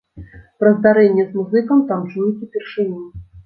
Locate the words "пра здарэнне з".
0.61-1.31